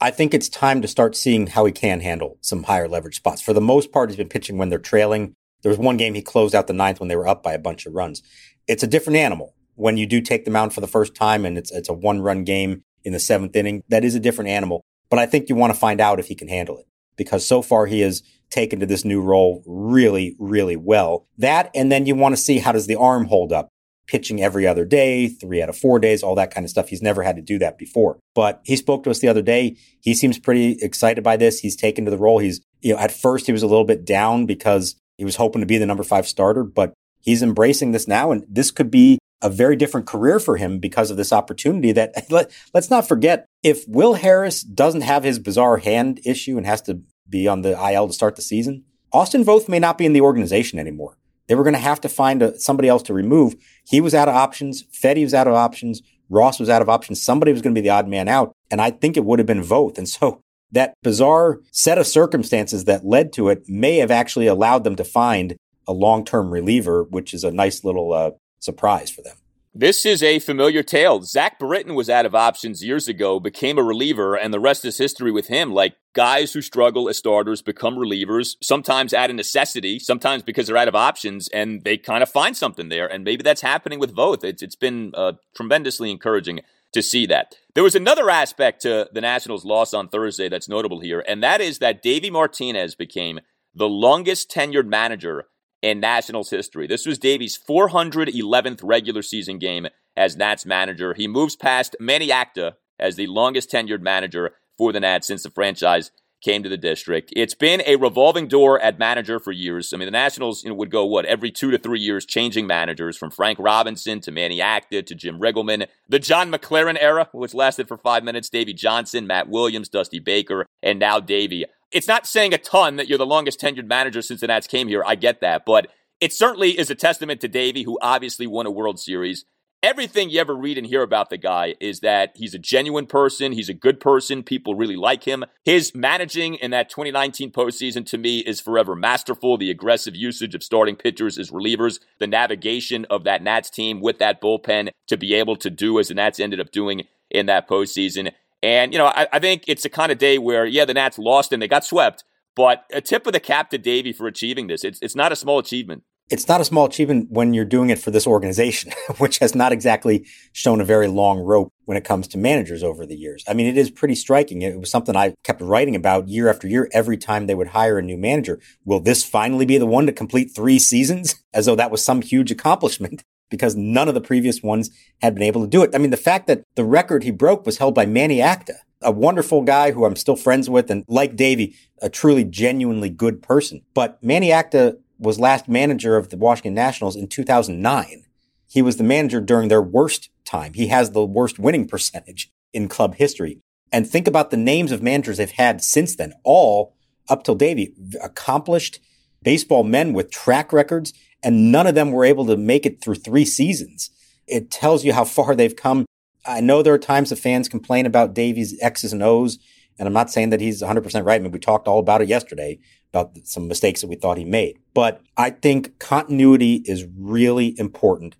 [0.00, 3.40] I think it's time to start seeing how he can handle some higher leverage spots.
[3.40, 5.34] For the most part, he's been pitching when they're trailing.
[5.62, 7.58] There was one game he closed out the ninth when they were up by a
[7.58, 8.22] bunch of runs.
[8.66, 11.56] It's a different animal when you do take the mound for the first time and
[11.56, 13.82] it's it's a one run game in the seventh inning.
[13.88, 14.84] That is a different animal.
[15.08, 17.62] But I think you want to find out if he can handle it because so
[17.62, 21.26] far he has taken to this new role really, really well.
[21.38, 23.68] That, and then you want to see how does the arm hold up?
[24.06, 26.88] Pitching every other day, three out of four days, all that kind of stuff.
[26.88, 28.18] He's never had to do that before.
[28.36, 29.76] But he spoke to us the other day.
[30.00, 31.58] He seems pretty excited by this.
[31.58, 32.38] He's taken to the role.
[32.38, 35.60] He's, you know, at first he was a little bit down because he was hoping
[35.60, 38.30] to be the number five starter, but he's embracing this now.
[38.30, 42.26] And this could be a very different career for him because of this opportunity that
[42.30, 46.82] let, us not forget if Will Harris doesn't have his bizarre hand issue and has
[46.82, 50.12] to be on the IL to start the season, Austin Voth may not be in
[50.12, 51.16] the organization anymore.
[51.46, 53.54] They were going to have to find a, somebody else to remove.
[53.86, 54.84] He was out of options.
[54.92, 56.02] Fedde was out of options.
[56.28, 57.22] Ross was out of options.
[57.22, 58.52] Somebody was going to be the odd man out.
[58.70, 59.96] And I think it would have been Voth.
[59.96, 60.40] And so
[60.72, 65.04] that bizarre set of circumstances that led to it may have actually allowed them to
[65.04, 69.36] find a long-term reliever, which is a nice little uh, surprise for them.
[69.78, 71.20] This is a familiar tale.
[71.20, 74.96] Zach Britton was out of options years ago, became a reliever, and the rest is
[74.96, 75.70] history with him.
[75.70, 80.78] Like guys who struggle as starters become relievers, sometimes out of necessity, sometimes because they're
[80.78, 83.06] out of options, and they kind of find something there.
[83.06, 84.44] And maybe that's happening with Voth.
[84.44, 86.60] It's, it's been uh, tremendously encouraging
[86.94, 87.56] to see that.
[87.74, 91.60] There was another aspect to the Nationals' loss on Thursday that's notable here, and that
[91.60, 93.40] is that Davey Martinez became
[93.74, 95.48] the longest tenured manager
[95.82, 96.86] in Nationals history.
[96.86, 99.86] This was Davey's 411th regular season game
[100.16, 101.14] as Nats manager.
[101.14, 105.50] He moves past Manny Acta as the longest tenured manager for the Nats since the
[105.50, 106.10] franchise
[106.42, 107.32] came to the district.
[107.34, 109.92] It's been a revolving door at manager for years.
[109.92, 112.66] I mean, the Nationals you know, would go, what, every two to three years changing
[112.66, 115.86] managers from Frank Robinson to Manny Acta to Jim Riggleman.
[116.08, 120.66] The John McLaren era, which lasted for five minutes, Davey Johnson, Matt Williams, Dusty Baker,
[120.82, 121.64] and now Davey.
[121.96, 124.86] It's not saying a ton that you're the longest tenured manager since the Nats came
[124.86, 125.02] here.
[125.06, 125.64] I get that.
[125.64, 129.46] But it certainly is a testament to Davey, who obviously won a World Series.
[129.82, 133.52] Everything you ever read and hear about the guy is that he's a genuine person.
[133.52, 134.42] He's a good person.
[134.42, 135.46] People really like him.
[135.64, 139.56] His managing in that 2019 postseason to me is forever masterful.
[139.56, 144.18] The aggressive usage of starting pitchers as relievers, the navigation of that Nats team with
[144.18, 147.66] that bullpen to be able to do as the Nats ended up doing in that
[147.66, 148.32] postseason.
[148.62, 151.18] And, you know, I, I think it's a kind of day where, yeah, the Nats
[151.18, 154.66] lost and they got swept, but a tip of the cap to Davey for achieving
[154.66, 154.84] this.
[154.84, 156.02] It's, it's not a small achievement.
[156.28, 159.70] It's not a small achievement when you're doing it for this organization, which has not
[159.70, 163.44] exactly shown a very long rope when it comes to managers over the years.
[163.46, 164.62] I mean, it is pretty striking.
[164.62, 167.98] It was something I kept writing about year after year every time they would hire
[167.98, 168.58] a new manager.
[168.84, 171.36] Will this finally be the one to complete three seasons?
[171.54, 174.90] As though that was some huge accomplishment because none of the previous ones
[175.22, 175.94] had been able to do it.
[175.94, 178.74] I mean, the fact that the record he broke was held by Manny Acta.
[179.02, 183.42] a wonderful guy who I'm still friends with, and like Davey, a truly genuinely good
[183.42, 183.82] person.
[183.94, 188.24] But Manny Acta was last manager of the Washington Nationals in 2009.
[188.68, 190.74] He was the manager during their worst time.
[190.74, 193.60] He has the worst winning percentage in club history.
[193.92, 196.96] And think about the names of managers they've had since then, all
[197.28, 199.00] up till Davey, accomplished
[199.46, 203.14] baseball men with track records, and none of them were able to make it through
[203.14, 204.10] three seasons.
[204.48, 206.04] It tells you how far they've come.
[206.44, 209.58] I know there are times the fans complain about Davey's X's and O's,
[210.00, 211.36] and I'm not saying that he's 100% right.
[211.36, 212.80] I mean, we talked all about it yesterday
[213.12, 214.78] about some mistakes that we thought he made.
[214.94, 218.34] But I think continuity is really important.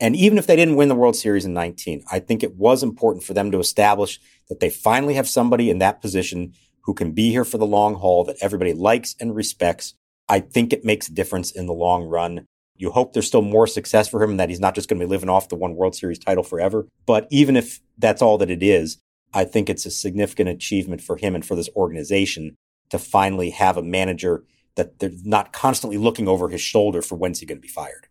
[0.00, 2.82] And even if they didn't win the World Series in 19, I think it was
[2.82, 7.12] important for them to establish that they finally have somebody in that position who can
[7.12, 9.94] be here for the long haul that everybody likes and respects.
[10.28, 12.46] I think it makes a difference in the long run.
[12.76, 15.06] You hope there's still more success for him and that he's not just going to
[15.06, 16.86] be living off the one World Series title forever.
[17.06, 18.98] But even if that's all that it is,
[19.34, 22.56] I think it's a significant achievement for him and for this organization
[22.90, 24.44] to finally have a manager
[24.76, 28.06] that they're not constantly looking over his shoulder for when's he going to be fired.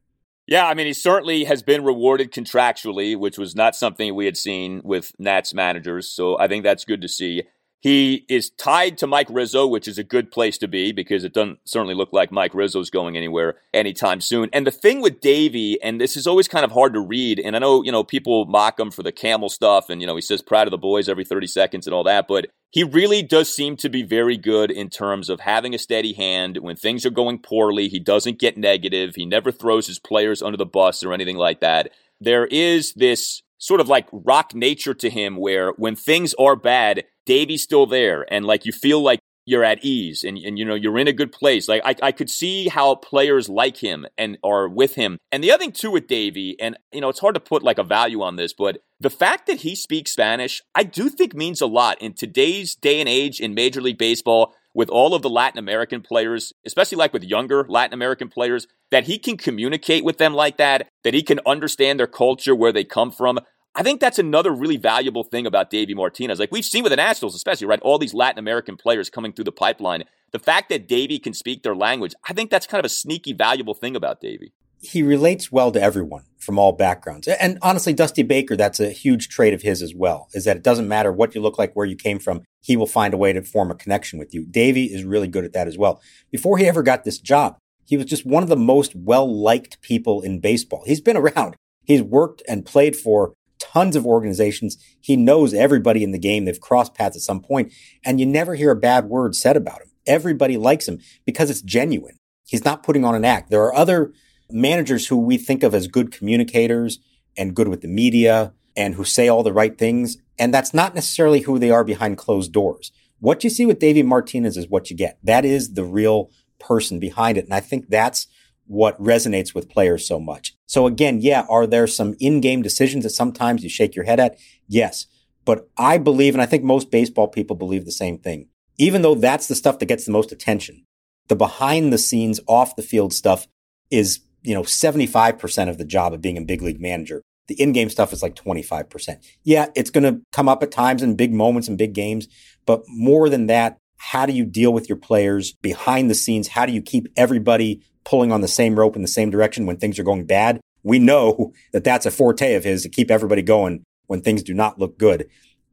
[0.47, 4.37] Yeah, I mean, he certainly has been rewarded contractually, which was not something we had
[4.37, 6.09] seen with Nats managers.
[6.09, 7.43] So I think that's good to see.
[7.79, 11.33] He is tied to Mike Rizzo, which is a good place to be because it
[11.33, 14.49] doesn't certainly look like Mike Rizzo's going anywhere anytime soon.
[14.51, 17.55] And the thing with Davey, and this is always kind of hard to read, and
[17.55, 20.21] I know, you know, people mock him for the camel stuff, and, you know, he
[20.21, 23.53] says proud of the boys every 30 seconds and all that, but he really does
[23.53, 26.57] seem to be very good in terms of having a steady hand.
[26.57, 29.15] When things are going poorly, he doesn't get negative.
[29.15, 31.91] He never throws his players under the bus or anything like that.
[32.19, 37.05] There is this sort of like rock nature to him where when things are bad,
[37.27, 38.25] Davey's still there.
[38.33, 41.13] And like you feel like you're at ease and, and you know you're in a
[41.13, 41.69] good place.
[41.69, 45.17] Like I, I could see how players like him and are with him.
[45.31, 47.77] And the other thing too with Davey, and you know, it's hard to put like
[47.77, 51.61] a value on this, but the fact that he speaks Spanish, I do think means
[51.61, 55.29] a lot in today's day and age in Major League Baseball with all of the
[55.29, 60.17] Latin American players, especially like with younger Latin American players, that he can communicate with
[60.17, 63.39] them like that, that he can understand their culture, where they come from.
[63.77, 66.39] I think that's another really valuable thing about Davey Martinez.
[66.39, 67.79] Like we've seen with the Nationals, especially, right?
[67.81, 70.03] All these Latin American players coming through the pipeline.
[70.31, 73.33] The fact that Davey can speak their language, I think that's kind of a sneaky,
[73.33, 74.51] valuable thing about Davey.
[74.79, 77.27] He relates well to everyone from all backgrounds.
[77.27, 80.63] And honestly, Dusty Baker, that's a huge trait of his as well, is that it
[80.63, 83.31] doesn't matter what you look like, where you came from he will find a way
[83.31, 84.45] to form a connection with you.
[84.45, 86.01] Davey is really good at that as well.
[86.31, 89.81] Before he ever got this job, he was just one of the most well liked
[89.81, 90.83] people in baseball.
[90.85, 91.55] He's been around.
[91.85, 93.33] He's worked and played for
[93.73, 94.77] tons of organizations.
[95.01, 96.45] He knows everybody in the game.
[96.45, 97.73] They've crossed paths at some point,
[98.05, 99.91] and you never hear a bad word said about him.
[100.05, 102.17] Everybody likes him because it's genuine.
[102.45, 103.49] He's not putting on an act.
[103.49, 104.13] There are other
[104.49, 106.99] managers who we think of as good communicators
[107.37, 110.17] and good with the media and who say all the right things.
[110.39, 112.91] And that's not necessarily who they are behind closed doors.
[113.19, 115.17] What you see with Davey Martinez is what you get.
[115.23, 117.45] That is the real person behind it.
[117.45, 118.27] And I think that's
[118.67, 120.53] what resonates with players so much.
[120.67, 124.37] So again, yeah, are there some in-game decisions that sometimes you shake your head at?
[124.67, 125.07] Yes.
[125.45, 129.15] But I believe, and I think most baseball people believe the same thing, even though
[129.15, 130.83] that's the stuff that gets the most attention,
[131.29, 133.47] the behind the scenes, off the field stuff
[133.89, 137.21] is, you know, 75% of the job of being a big league manager.
[137.47, 139.25] The in-game stuff is like 25%.
[139.43, 142.27] Yeah, it's going to come up at times in big moments and big games,
[142.65, 146.49] but more than that, how do you deal with your players behind the scenes?
[146.49, 149.77] How do you keep everybody pulling on the same rope in the same direction when
[149.77, 150.61] things are going bad?
[150.83, 154.53] We know that that's a forte of his to keep everybody going when things do
[154.53, 155.29] not look good.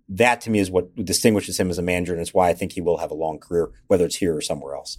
[0.09, 2.73] That to me is what distinguishes him as a manager, and it's why I think
[2.73, 4.99] he will have a long career, whether it's here or somewhere else.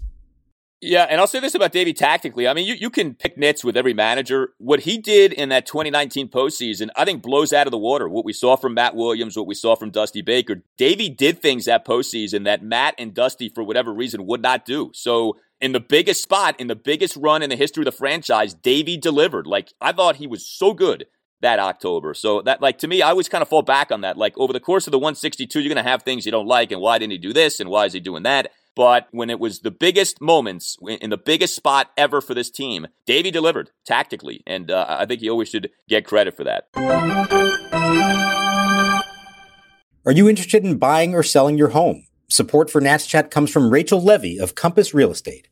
[0.82, 2.48] Yeah, and I'll say this about Davey tactically.
[2.48, 4.50] I mean, you, you can pick nits with every manager.
[4.58, 8.10] What he did in that 2019 postseason, I think blows out of the water.
[8.10, 10.64] What we saw from Matt Williams, what we saw from Dusty Baker.
[10.78, 14.92] Davey did things that postseason that Matt and Dusty, for whatever reason, would not do.
[14.94, 18.54] So in the biggest spot, in the biggest run in the history of the franchise,
[18.54, 19.48] Davey delivered.
[19.48, 21.08] Like, I thought he was so good
[21.42, 22.14] that October.
[22.14, 24.18] So that, like, to me, I always kind of fall back on that.
[24.18, 26.72] Like, over the course of the 162, you're going to have things you don't like,
[26.72, 28.52] and why didn't he do this, and why is he doing that?
[28.76, 32.88] But when it was the biggest moments in the biggest spot ever for this team,
[33.06, 36.68] Davey delivered tactically, and uh, I think he always should get credit for that.
[40.06, 42.06] Are you interested in buying or selling your home?
[42.30, 45.48] Support for Nats Chat comes from Rachel Levy of Compass Real Estate.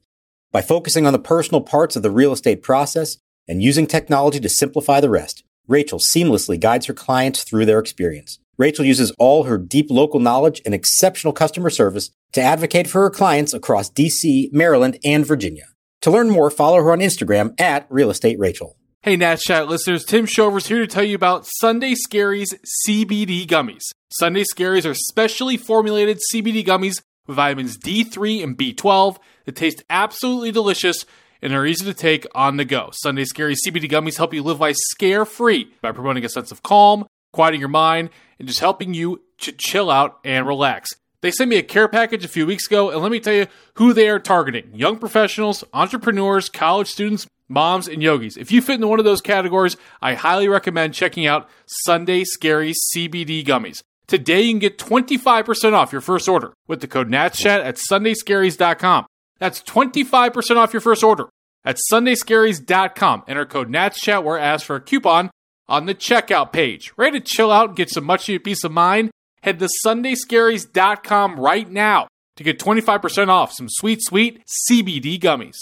[0.51, 4.49] By focusing on the personal parts of the real estate process and using technology to
[4.49, 8.37] simplify the rest, Rachel seamlessly guides her clients through their experience.
[8.63, 13.09] Rachel uses all her deep local knowledge and exceptional customer service to advocate for her
[13.09, 15.65] clients across DC, Maryland, and Virginia.
[16.03, 18.77] To learn more, follow her on Instagram at Real Estate Rachel.
[19.01, 22.53] Hey, Nats Chat listeners, Tim Shover's here to tell you about Sunday Scaries
[22.87, 23.83] CBD gummies.
[24.13, 30.53] Sunday Scaries are specially formulated CBD gummies with vitamins D3 and B12 that taste absolutely
[30.53, 31.03] delicious
[31.43, 32.89] and are easy to take on the go.
[32.93, 36.63] Sunday Scary CBD gummies help you live life scare free by promoting a sense of
[36.63, 40.91] calm, quieting your mind, and just helping you to chill out and relax.
[41.21, 43.47] They sent me a care package a few weeks ago, and let me tell you
[43.75, 48.37] who they are targeting young professionals, entrepreneurs, college students, moms, and yogis.
[48.37, 52.73] If you fit into one of those categories, I highly recommend checking out Sunday Scary
[52.93, 53.81] CBD gummies.
[54.07, 59.05] Today, you can get 25% off your first order with the code NATSCHAT at sundayscaries.com.
[59.39, 61.29] That's 25% off your first order
[61.63, 63.23] at sundayscaries.com.
[63.27, 65.31] Enter code NATSCHAT where asked for a coupon
[65.67, 66.93] on the checkout page.
[66.97, 69.11] Ready to chill out and get some much needed peace of mind?
[69.41, 75.57] Head to sundayscaries.com right now to get 25% off some sweet, sweet CBD gummies.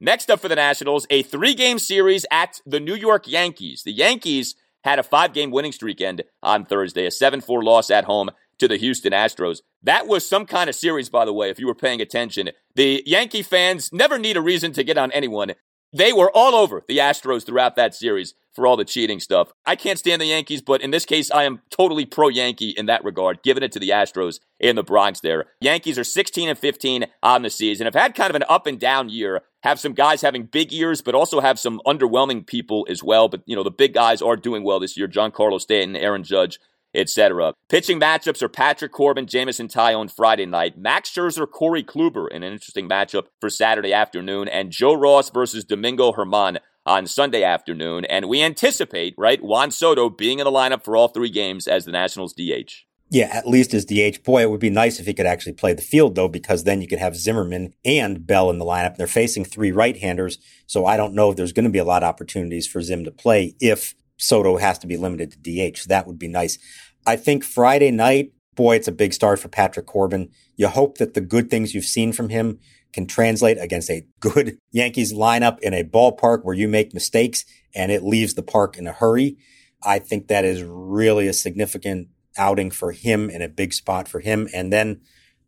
[0.00, 3.82] Next up for the Nationals, a three game series at the New York Yankees.
[3.84, 7.90] The Yankees had a five game winning streak end on Thursday, a 7 4 loss
[7.90, 9.58] at home to the Houston Astros.
[9.82, 12.50] That was some kind of series, by the way, if you were paying attention.
[12.74, 15.54] The Yankee fans never need a reason to get on anyone.
[15.92, 19.52] They were all over the Astros throughout that series for all the cheating stuff.
[19.64, 22.86] I can't stand the Yankees, but in this case, I am totally pro Yankee in
[22.86, 25.46] that regard, giving it to the Astros in the Bronx there.
[25.60, 28.78] Yankees are 16 and 15 on the season, have had kind of an up and
[28.78, 29.42] down year.
[29.64, 33.28] Have some guys having big years, but also have some underwhelming people as well.
[33.28, 35.08] But, you know, the big guys are doing well this year.
[35.08, 36.60] Giancarlo Stanton, Aaron Judge,
[36.94, 37.54] etc.
[37.68, 42.52] Pitching matchups are Patrick Corbin, Jameson on Friday night, Max Scherzer, Corey Kluber in an
[42.52, 48.04] interesting matchup for Saturday afternoon, and Joe Ross versus Domingo Germán on Sunday afternoon.
[48.06, 51.84] And we anticipate, right, Juan Soto being in the lineup for all three games as
[51.84, 52.88] the Nationals DH.
[53.10, 54.22] Yeah, at least as DH.
[54.22, 56.82] Boy, it would be nice if he could actually play the field though, because then
[56.82, 58.96] you could have Zimmerman and Bell in the lineup.
[58.96, 62.02] They're facing three right-handers, so I don't know if there's going to be a lot
[62.02, 65.88] of opportunities for Zim to play if Soto has to be limited to DH.
[65.88, 66.58] That would be nice.
[67.06, 70.30] I think Friday night, boy, it's a big start for Patrick Corbin.
[70.56, 72.58] You hope that the good things you've seen from him
[72.92, 77.92] can translate against a good Yankees lineup in a ballpark where you make mistakes and
[77.92, 79.36] it leaves the park in a hurry.
[79.82, 84.20] I think that is really a significant outing for him and a big spot for
[84.20, 84.48] him.
[84.52, 85.00] And then,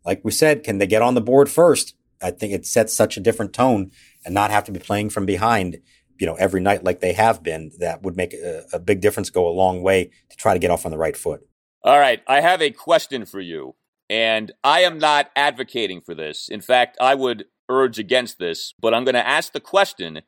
[0.04, 1.94] like we said, can they get on the board first?
[2.22, 3.90] I think it sets such a different tone
[4.24, 5.78] and not have to be playing from behind
[6.20, 9.30] you know, every night like they have been, that would make a, a big difference,
[9.30, 11.40] go a long way to try to get off on the right foot.
[11.82, 12.20] All right.
[12.28, 13.74] I have a question for you,
[14.10, 16.48] and I am not advocating for this.
[16.48, 20.20] In fact, I would urge against this, but I'm going to ask the question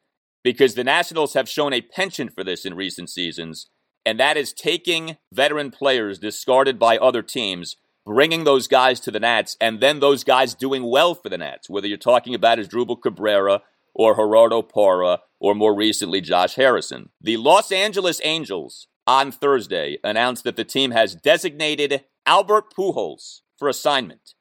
[0.42, 3.68] because the Nationals have shown a penchant for this in recent seasons,
[4.06, 7.76] and that is taking veteran players discarded by other teams,
[8.06, 11.68] bringing those guys to the Nats, and then those guys doing well for the Nats,
[11.68, 13.60] whether you're talking about Asdrubal Cabrera
[13.94, 17.10] or Gerardo Parra, or more recently, Josh Harrison.
[17.20, 23.68] The Los Angeles Angels on Thursday announced that the team has designated Albert Pujols for
[23.68, 24.34] assignment.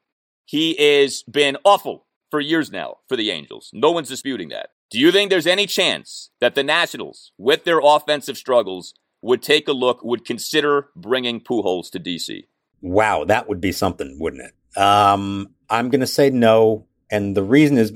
[0.44, 3.70] He has been awful for years now for the Angels.
[3.72, 4.70] No one's disputing that.
[4.90, 9.68] Do you think there's any chance that the Nationals, with their offensive struggles, would take
[9.68, 12.44] a look, would consider bringing Pujols to DC?
[12.80, 14.78] Wow, that would be something, wouldn't it?
[14.80, 16.86] Um, I'm going to say no.
[17.10, 17.92] And the reason is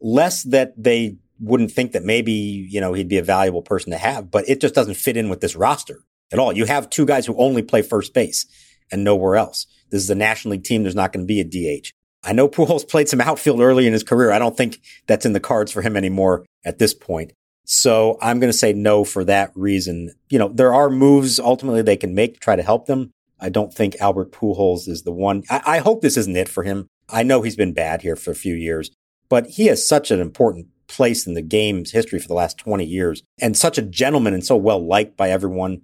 [0.00, 3.98] less that they wouldn't think that maybe, you know, he'd be a valuable person to
[3.98, 6.00] have, but it just doesn't fit in with this roster
[6.32, 6.52] at all.
[6.52, 8.46] You have two guys who only play first base
[8.90, 9.66] and nowhere else.
[9.90, 10.82] This is a National League team.
[10.82, 11.92] There's not going to be a DH.
[12.24, 14.32] I know Pujols played some outfield early in his career.
[14.32, 17.32] I don't think that's in the cards for him anymore at this point.
[17.64, 20.14] So I'm going to say no for that reason.
[20.30, 23.10] You know, there are moves ultimately they can make to try to help them.
[23.40, 25.44] I don't think Albert Pujols is the one.
[25.50, 26.88] I, I hope this isn't it for him.
[27.10, 28.90] I know he's been bad here for a few years,
[29.28, 32.84] but he has such an important place in the game's history for the last 20
[32.84, 35.82] years and such a gentleman and so well liked by everyone.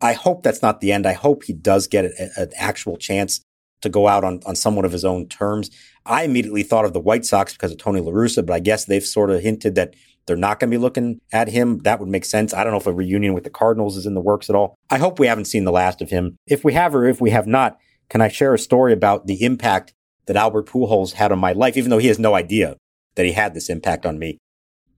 [0.00, 1.06] I hope that's not the end.
[1.06, 3.40] I hope he does get a, an actual chance
[3.82, 5.70] to go out on, on somewhat of his own terms.
[6.06, 8.84] I immediately thought of the White Sox because of Tony La Russa, but I guess
[8.84, 9.94] they've sort of hinted that
[10.26, 11.78] they're not going to be looking at him.
[11.80, 12.54] That would make sense.
[12.54, 14.74] I don't know if a reunion with the Cardinals is in the works at all.
[14.88, 16.36] I hope we haven't seen the last of him.
[16.46, 17.78] If we have or if we have not,
[18.08, 19.92] can I share a story about the impact
[20.26, 22.76] that Albert Pujols had on my life, even though he has no idea
[23.16, 24.38] that he had this impact on me.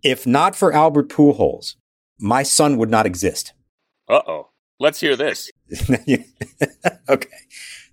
[0.02, 1.74] If not for Albert Pujols,
[2.18, 3.52] my son would not exist.
[4.08, 4.50] Uh oh.
[4.78, 5.50] Let's hear this.
[7.08, 7.28] okay.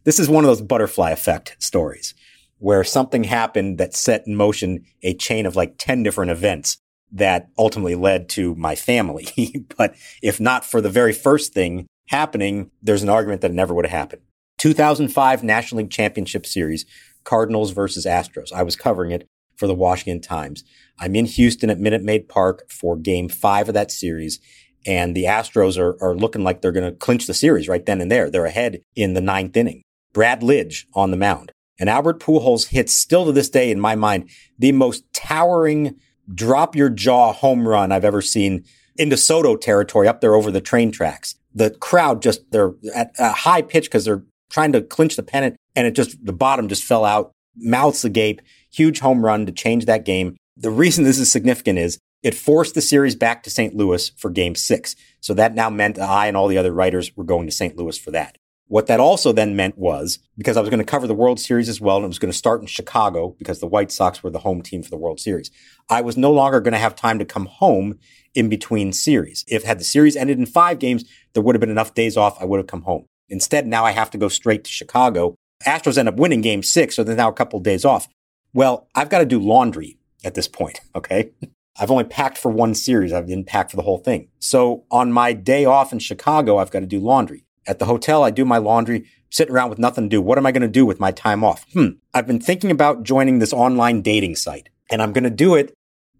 [0.03, 2.13] This is one of those butterfly effect stories
[2.59, 6.77] where something happened that set in motion a chain of like 10 different events
[7.11, 9.27] that ultimately led to my family.
[9.77, 13.73] but if not for the very first thing happening, there's an argument that it never
[13.73, 14.21] would have happened.
[14.57, 16.85] 2005 National League Championship Series,
[17.23, 18.51] Cardinals versus Astros.
[18.51, 19.27] I was covering it
[19.63, 20.65] for the Washington Times.
[20.99, 24.41] I'm in Houston at Minute Maid Park for game five of that series.
[24.85, 28.01] and the Astros are, are looking like they're going to clinch the series right then
[28.01, 28.29] and there.
[28.29, 29.83] They're ahead in the ninth inning.
[30.13, 31.51] Brad Lidge on the mound.
[31.79, 35.95] And Albert Pujols hits still to this day, in my mind, the most towering
[36.33, 38.63] drop your jaw home run I've ever seen
[38.95, 41.35] into Soto territory up there over the train tracks.
[41.53, 45.55] The crowd just, they're at a high pitch because they're trying to clinch the pennant
[45.75, 48.41] and it just, the bottom just fell out, mouths agape,
[48.73, 50.35] huge home run to change that game.
[50.57, 53.75] The reason this is significant is it forced the series back to St.
[53.75, 54.95] Louis for game six.
[55.19, 57.75] So that now meant I and all the other writers were going to St.
[57.77, 58.37] Louis for that.
[58.67, 61.67] What that also then meant was because I was going to cover the World Series
[61.67, 64.29] as well, and it was going to start in Chicago because the White Sox were
[64.29, 65.51] the home team for the World Series.
[65.89, 67.99] I was no longer going to have time to come home
[68.33, 69.43] in between series.
[69.47, 71.03] If had the series ended in five games,
[71.33, 72.41] there would have been enough days off.
[72.41, 73.05] I would have come home.
[73.29, 75.35] Instead, now I have to go straight to Chicago.
[75.65, 78.07] Astros end up winning game six, so there's now a couple of days off.
[78.53, 80.79] Well, I've got to do laundry at this point.
[80.95, 81.31] Okay.
[81.79, 83.11] I've only packed for one series.
[83.11, 84.27] I didn't pack for the whole thing.
[84.37, 87.45] So on my day off in Chicago, I've got to do laundry.
[87.65, 90.21] At the hotel, I do my laundry, sitting around with nothing to do.
[90.21, 91.65] What am I going to do with my time off?
[91.73, 91.87] Hmm.
[92.13, 95.73] I've been thinking about joining this online dating site and I'm going to do it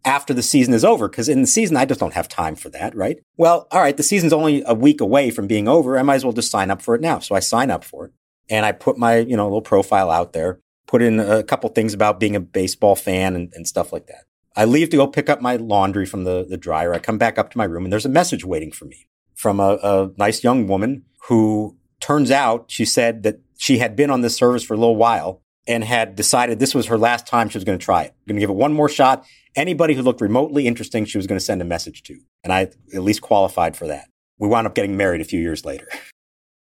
[0.06, 2.70] after the season is over because in the season, I just don't have time for
[2.70, 3.20] that, right?
[3.38, 3.96] Well, all right.
[3.96, 6.00] The season's only a week away from being over.
[6.00, 7.20] I might as well just sign up for it now.
[7.20, 8.12] So I sign up for it
[8.50, 10.60] and I put my, you know, little profile out there,
[10.94, 14.26] put in a couple things about being a baseball fan and, and stuff like that.
[14.56, 16.94] I leave to go pick up my laundry from the, the dryer.
[16.94, 19.60] I come back up to my room and there's a message waiting for me from
[19.60, 24.22] a, a nice young woman who turns out she said that she had been on
[24.22, 27.58] this service for a little while and had decided this was her last time she
[27.58, 28.14] was going to try it.
[28.28, 29.26] Going to give it one more shot.
[29.56, 32.20] Anybody who looked remotely interesting, she was going to send a message to.
[32.44, 34.10] And I at least qualified for that.
[34.38, 35.88] We wound up getting married a few years later.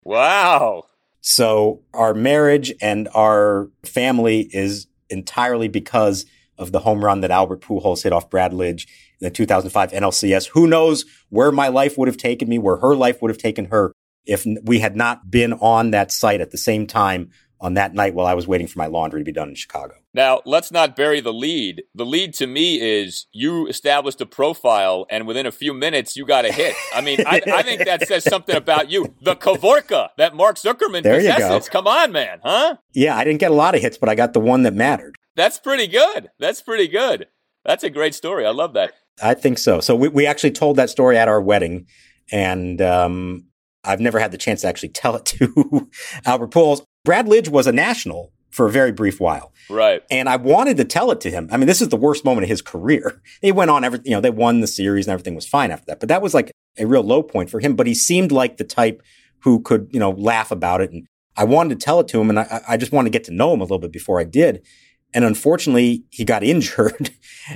[0.05, 0.85] Wow.
[1.29, 6.25] So our marriage and our family is entirely because
[6.57, 8.87] of the home run that Albert Pujols hit off Brad Lidge
[9.21, 10.49] in the 2005 NLCS.
[10.49, 13.67] Who knows where my life would have taken me, where her life would have taken
[13.67, 13.93] her
[14.25, 17.31] if we had not been on that site at the same time
[17.61, 19.95] on that night while I was waiting for my laundry to be done in Chicago.
[20.15, 21.83] Now, let's not bury the lead.
[21.95, 26.25] The lead to me is you established a profile, and within a few minutes, you
[26.25, 26.75] got a hit.
[26.95, 29.15] I mean, I, I think that says something about you.
[29.23, 31.69] The Kavorka that Mark Zuckerman there possesses.
[31.69, 32.77] Come on, man, huh?
[32.93, 35.17] Yeah, I didn't get a lot of hits, but I got the one that mattered.
[35.37, 36.31] That's pretty good.
[36.39, 37.27] That's pretty good.
[37.65, 38.47] That's a great story.
[38.47, 38.95] I love that.
[39.23, 39.81] I think so.
[39.81, 41.87] So we, we actually told that story at our wedding,
[42.31, 43.47] and um,
[43.85, 45.89] I've never had the chance to actually tell it to
[46.25, 46.83] Albert Pujols.
[47.05, 49.53] Brad Lidge was a national for a very brief while.
[49.71, 50.03] Right.
[50.11, 51.49] And I wanted to tell it to him.
[51.53, 53.23] I mean, this is the worst moment of his career.
[53.41, 55.87] They went on every, you know, they won the series and everything was fine after
[55.87, 56.01] that.
[56.01, 57.77] But that was like a real low point for him.
[57.77, 59.01] But he seemed like the type
[59.41, 60.91] who could, you know, laugh about it.
[60.91, 63.25] And I wanted to tell it to him and I, I just wanted to get
[63.25, 64.67] to know him a little bit before I did.
[65.15, 67.11] And unfortunately, he got injured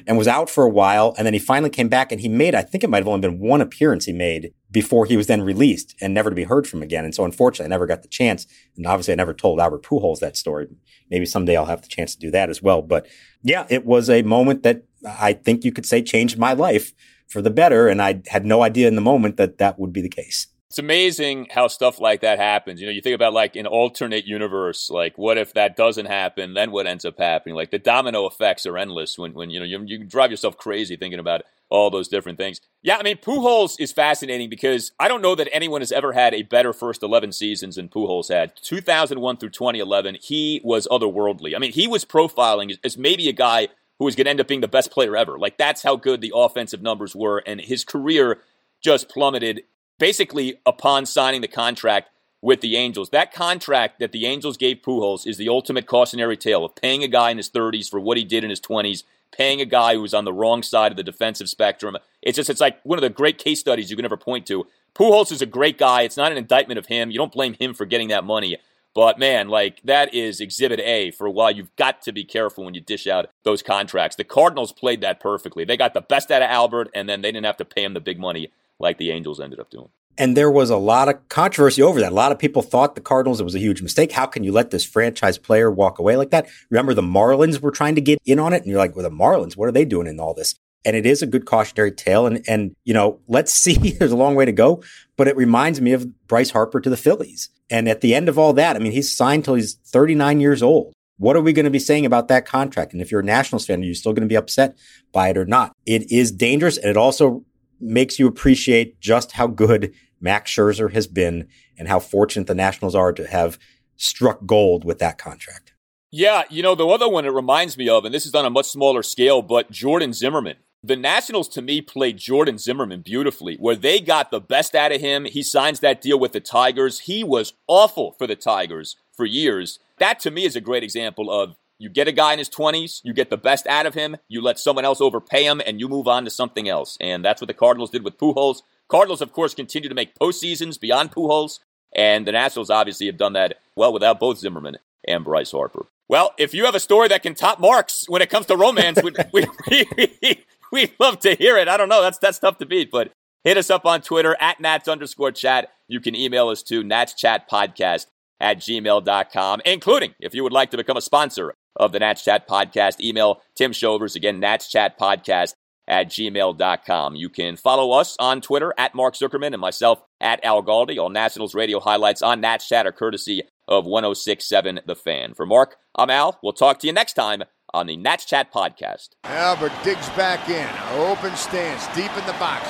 [0.07, 1.14] and was out for a while.
[1.18, 3.20] And then he finally came back and he made, I think it might have only
[3.20, 6.66] been one appearance he made before he was then released and never to be heard
[6.66, 7.04] from again.
[7.04, 8.46] And so unfortunately, I never got the chance.
[8.76, 10.66] And obviously, I never told Albert Pujols that story.
[11.10, 12.82] Maybe someday I'll have the chance to do that as well.
[12.82, 13.06] But
[13.42, 16.92] yeah, it was a moment that I think you could say changed my life
[17.28, 17.86] for the better.
[17.86, 20.78] And I had no idea in the moment that that would be the case it's
[20.78, 22.80] amazing how stuff like that happens.
[22.80, 26.54] You know, you think about like an alternate universe, like what if that doesn't happen?
[26.54, 27.54] Then what ends up happening?
[27.54, 30.96] Like the domino effects are endless when, when you know, you, you drive yourself crazy
[30.96, 31.42] thinking about
[31.72, 32.60] all those different things.
[32.82, 36.34] Yeah, I mean, Pujols is fascinating because I don't know that anyone has ever had
[36.34, 38.52] a better first 11 seasons than Pujols had.
[38.62, 41.56] 2001 through 2011, he was otherworldly.
[41.56, 43.68] I mean, he was profiling as maybe a guy
[43.98, 45.38] who was going to end up being the best player ever.
[45.38, 47.42] Like that's how good the offensive numbers were.
[47.46, 48.40] And his career
[48.82, 49.62] just plummeted
[49.98, 52.10] basically upon signing the contract
[52.42, 53.10] with the Angels.
[53.10, 57.08] That contract that the Angels gave Pujols is the ultimate cautionary tale of paying a
[57.08, 60.02] guy in his 30s for what he did in his 20s, paying a guy who
[60.02, 61.96] was on the wrong side of the defensive spectrum.
[62.20, 64.66] It's just, it's like one of the great case studies you can ever point to.
[64.94, 66.02] Pujols is a great guy.
[66.02, 67.10] It's not an indictment of him.
[67.10, 68.58] You don't blame him for getting that money.
[68.94, 72.74] But man, like that is exhibit A for why you've got to be careful when
[72.74, 74.16] you dish out those contracts.
[74.16, 75.64] The Cardinals played that perfectly.
[75.64, 77.94] They got the best out of Albert, and then they didn't have to pay him
[77.94, 79.88] the big money like the Angels ended up doing.
[80.18, 82.12] And there was a lot of controversy over that.
[82.12, 84.12] A lot of people thought the Cardinals, it was a huge mistake.
[84.12, 86.48] How can you let this franchise player walk away like that?
[86.70, 88.62] Remember the Marlins were trying to get in on it.
[88.62, 90.54] And you're like, well, the Marlins, what are they doing in all this?
[90.84, 92.26] And it is a good cautionary tale.
[92.26, 94.82] And, and, you know, let's see, there's a long way to go,
[95.16, 97.48] but it reminds me of Bryce Harper to the Phillies.
[97.70, 100.62] And at the end of all that, I mean, he's signed till he's 39 years
[100.62, 100.92] old.
[101.18, 102.92] What are we going to be saying about that contract?
[102.92, 104.76] And if you're a Nationals fan, are you still going to be upset
[105.12, 105.72] by it or not?
[105.86, 106.76] It is dangerous.
[106.76, 107.44] And it also
[107.82, 112.94] makes you appreciate just how good Max Scherzer has been and how fortunate the Nationals
[112.94, 113.58] are to have
[113.96, 115.72] struck gold with that contract.
[116.10, 118.50] Yeah, you know, the other one it reminds me of, and this is on a
[118.50, 120.56] much smaller scale, but Jordan Zimmermann.
[120.82, 125.00] the Nationals to me played Jordan Zimmermann beautifully, where they got the best out of
[125.00, 125.24] him.
[125.24, 127.00] He signs that deal with the Tigers.
[127.00, 129.78] He was awful for the Tigers for years.
[129.98, 133.00] That to me is a great example of you get a guy in his 20s,
[133.02, 135.88] you get the best out of him, you let someone else overpay him, and you
[135.88, 136.96] move on to something else.
[137.00, 138.62] And that's what the Cardinals did with Pujols.
[138.88, 141.58] Cardinals, of course, continue to make postseasons beyond Pujols,
[141.92, 144.78] and the Nationals obviously have done that well without both Zimmermann
[145.08, 145.86] and Bryce Harper.
[146.08, 149.02] Well, if you have a story that can top Mark's when it comes to romance,
[149.02, 149.46] we, we,
[150.22, 151.66] we, we'd love to hear it.
[151.66, 152.00] I don't know.
[152.00, 153.10] That's, that's tough to beat, but
[153.42, 155.70] hit us up on Twitter at Nats underscore chat.
[155.88, 158.06] You can email us to Nats Chat Podcast
[158.40, 162.48] at gmail.com, including if you would like to become a sponsor of the Nats Chat
[162.48, 165.54] Podcast, email Tim Shovers, again, Nats Chat Podcast
[165.88, 167.16] at gmail.com.
[167.16, 170.98] You can follow us on Twitter at Mark Zuckerman and myself at Al Galdi.
[170.98, 175.34] All Nationals radio highlights on Nats Chat are courtesy of 1067 The Fan.
[175.34, 176.38] For Mark, I'm Al.
[176.42, 177.42] We'll talk to you next time
[177.74, 179.10] on the Nats Chat Podcast.
[179.24, 180.68] Albert digs back in,
[180.98, 182.68] open stance, deep in the box,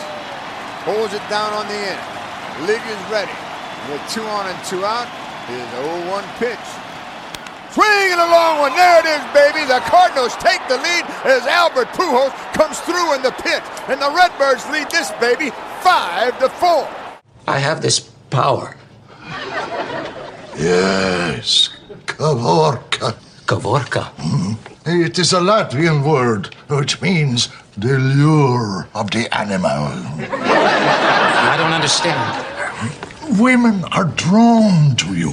[0.85, 2.01] pulls it down on the end.
[2.67, 3.33] Lidge is ready.
[3.91, 5.09] With two on and two out,
[5.49, 6.82] his 0-1 pitch.
[7.73, 8.75] Swing and a long one.
[8.77, 9.65] There it is, baby.
[9.67, 13.63] The Cardinals take the lead as Albert Pujols comes through in the pitch.
[13.89, 15.51] And the Redbirds lead this baby
[15.81, 16.89] 5 to 4.
[17.49, 18.77] I have this power.
[20.55, 21.71] Yes,
[22.05, 23.15] Kavorka.
[23.47, 24.13] Kavorka.
[24.17, 24.57] Mm.
[24.85, 27.49] It is a Latvian word which means
[27.79, 29.89] the lure of the animal.
[30.21, 33.41] I don't understand.
[33.41, 35.33] Women are drawn to you.